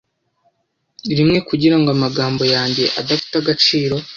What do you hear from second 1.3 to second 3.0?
kugirango amagambo yanjye